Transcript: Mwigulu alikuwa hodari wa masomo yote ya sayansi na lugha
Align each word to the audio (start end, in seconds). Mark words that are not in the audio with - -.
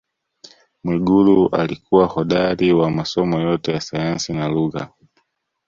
Mwigulu 0.83 1.47
alikuwa 1.55 2.05
hodari 2.05 2.73
wa 2.73 2.91
masomo 2.91 3.39
yote 3.39 3.71
ya 3.71 3.81
sayansi 3.81 4.33
na 4.33 4.47
lugha 4.47 4.89